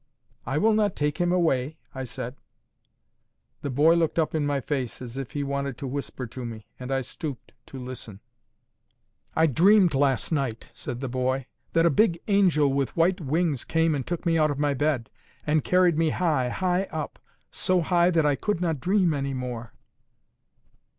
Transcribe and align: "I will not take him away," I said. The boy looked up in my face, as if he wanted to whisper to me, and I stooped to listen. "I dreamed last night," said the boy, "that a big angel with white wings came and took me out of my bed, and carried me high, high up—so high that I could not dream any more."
"I 0.47 0.57
will 0.57 0.73
not 0.73 0.95
take 0.95 1.21
him 1.21 1.31
away," 1.31 1.77
I 1.93 2.05
said. 2.05 2.35
The 3.61 3.69
boy 3.69 3.93
looked 3.93 4.17
up 4.17 4.33
in 4.33 4.47
my 4.47 4.59
face, 4.59 4.99
as 4.99 5.15
if 5.15 5.33
he 5.33 5.43
wanted 5.43 5.77
to 5.77 5.85
whisper 5.85 6.25
to 6.25 6.43
me, 6.43 6.65
and 6.79 6.91
I 6.91 7.01
stooped 7.01 7.53
to 7.67 7.77
listen. 7.77 8.19
"I 9.35 9.45
dreamed 9.45 9.93
last 9.93 10.31
night," 10.31 10.69
said 10.73 11.01
the 11.01 11.07
boy, 11.07 11.45
"that 11.73 11.85
a 11.85 11.91
big 11.91 12.19
angel 12.27 12.73
with 12.73 12.97
white 12.97 13.21
wings 13.21 13.63
came 13.63 13.93
and 13.93 14.07
took 14.07 14.25
me 14.25 14.39
out 14.39 14.49
of 14.49 14.57
my 14.57 14.73
bed, 14.73 15.07
and 15.45 15.63
carried 15.63 15.99
me 15.99 16.09
high, 16.09 16.49
high 16.49 16.85
up—so 16.89 17.81
high 17.81 18.09
that 18.09 18.25
I 18.25 18.33
could 18.35 18.59
not 18.59 18.79
dream 18.79 19.13
any 19.13 19.35
more." 19.35 19.71